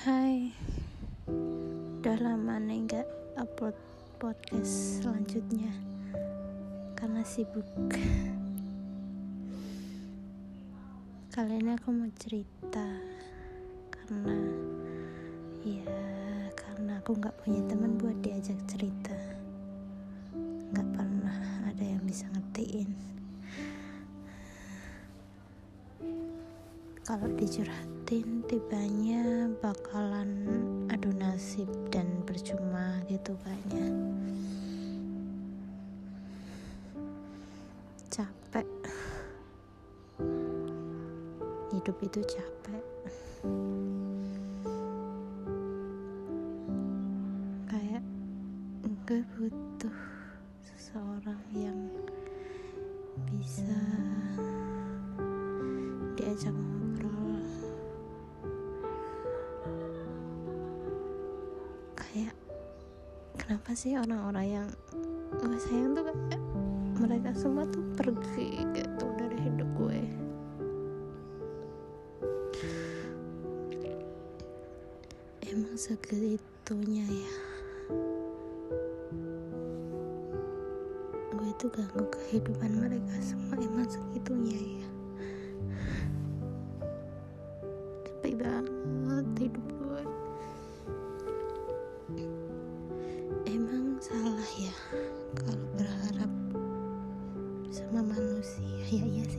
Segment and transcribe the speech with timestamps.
[0.00, 0.48] Hai.
[1.28, 3.04] Udah lama nih gak
[3.36, 3.76] upload
[4.16, 5.68] podcast selanjutnya.
[6.96, 7.68] Karena sibuk.
[11.36, 12.88] Kali ini aku mau cerita.
[13.92, 14.40] Karena
[15.68, 15.92] Ya
[16.56, 19.20] karena aku gak punya teman buat diajak cerita.
[20.72, 22.88] Gak pernah ada yang bisa ngertiin.
[27.04, 27.28] Kalau
[28.10, 30.42] dicurhatin tibanya bakalan
[30.90, 33.86] adu nasib dan percuma gitu kayaknya.
[38.10, 38.66] Capek.
[41.70, 42.84] Hidup itu capek.
[47.70, 48.02] Kayak
[49.06, 49.98] gue butuh
[50.66, 51.78] seseorang yang
[53.30, 53.78] bisa
[56.18, 56.79] diajak ngobrol
[62.10, 62.34] kayak
[63.38, 64.68] kenapa sih orang-orang yang
[65.38, 66.42] gue sayang tuh kayak
[66.98, 70.02] mereka semua tuh pergi gitu dari hidup gue?
[75.46, 77.32] Emang segitunya ya.
[81.30, 84.88] Gue itu ganggu kehidupan mereka semua emang segitunya ya.
[88.02, 89.79] Capek banget hidup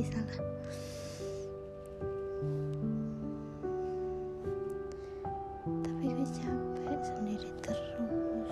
[0.00, 0.40] sih salah
[5.84, 8.48] tapi gue capek sendiri terus.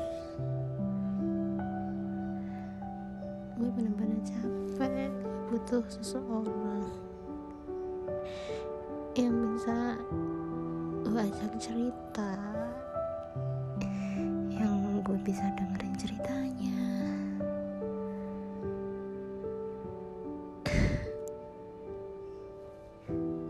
[3.56, 5.08] Gue bener-bener capek
[5.48, 6.84] butuh seseorang
[9.16, 9.96] yang bisa
[11.08, 12.30] gue ajak cerita
[14.52, 15.67] yang gue bisa dengerin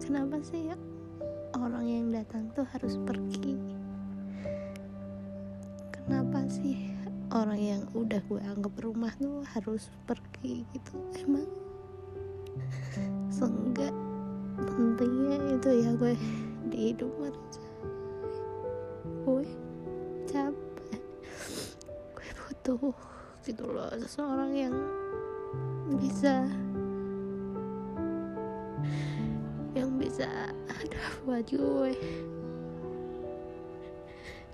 [0.09, 0.77] kenapa sih ya
[1.53, 3.61] orang yang datang tuh harus pergi?
[5.93, 6.97] Kenapa sih
[7.29, 10.97] orang yang udah gue anggap rumah tuh harus pergi gitu?
[11.21, 11.45] Emang
[13.29, 13.93] seenggak
[14.57, 16.17] pentingnya itu ya gue
[16.73, 17.61] di hidup mereka
[19.29, 19.45] gue
[20.25, 21.03] capek.
[22.17, 22.97] Gue butuh
[23.45, 24.73] gitu loh seseorang yang
[26.01, 26.49] bisa
[30.19, 31.95] bisa ada buat gue.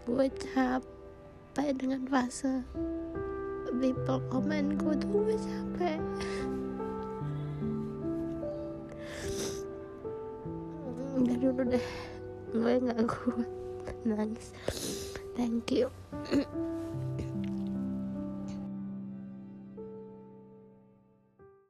[0.04, 2.60] Gue capek dengan fase
[3.80, 6.00] people comment gue tuh gue capek.
[11.16, 11.88] Udah dulu deh
[12.52, 14.52] gue nggak kuat nangis.
[15.32, 15.88] Thank you